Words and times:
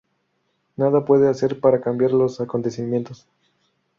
Nada 0.77 1.05
puede 1.05 1.27
hacer 1.29 1.59
para 1.59 1.79
cambiar 1.79 2.11
los 2.13 2.41
acontecimientos. 2.41 3.27